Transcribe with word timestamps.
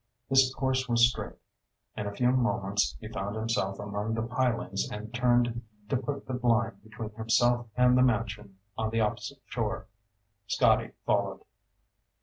His 0.29 0.51
course 0.55 0.89
was 0.89 1.07
straight. 1.07 1.35
In 1.95 2.07
a 2.07 2.11
few 2.15 2.31
moments 2.31 2.97
he 2.99 3.07
found 3.07 3.35
himself 3.35 3.77
among 3.79 4.15
the 4.15 4.23
pilings 4.23 4.89
and 4.89 5.13
turned 5.13 5.61
to 5.89 5.95
put 5.97 6.25
the 6.25 6.33
blind 6.33 6.81
between 6.81 7.11
himself 7.13 7.67
and 7.75 7.95
the 7.95 8.01
mansion 8.01 8.57
on 8.75 8.89
the 8.89 9.01
opposite 9.01 9.43
shore. 9.45 9.85
Scotty 10.47 10.93
followed. 11.05 11.43